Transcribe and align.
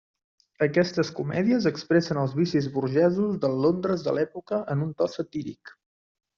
Aquestes 0.67 1.11
comèdies 1.19 1.67
expressen 1.71 2.21
els 2.23 2.33
vicis 2.39 2.71
burgesos 2.79 3.37
del 3.45 3.61
Londres 3.69 4.09
de 4.09 4.17
l'època 4.21 4.63
en 4.75 4.85
un 4.89 4.99
to 5.03 5.13
satíric. 5.21 5.79